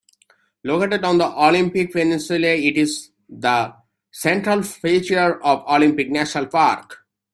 Located 0.63 1.03
on 1.03 1.19
the 1.19 1.27
Olympic 1.27 1.93
Peninsula, 1.93 2.47
it 2.55 2.75
is 2.75 3.11
the 3.29 3.71
central 4.11 4.63
feature 4.63 5.39
of 5.43 5.63
Olympic 5.67 6.09
National 6.09 6.47
Park. 6.47 7.05